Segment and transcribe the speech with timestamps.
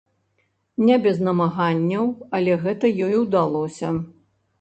[0.85, 2.07] Не без намаганняў,
[2.37, 3.93] але гэта ёй удалося.